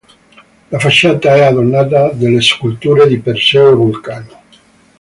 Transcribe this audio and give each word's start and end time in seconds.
La 0.71 0.79
facciata 0.79 1.35
è 1.35 1.41
adornata 1.43 2.09
dalle 2.11 2.41
sculture 2.41 3.05
di 3.07 3.19
Perseo 3.19 3.69
e 3.69 3.75
Vulcano. 3.75 4.41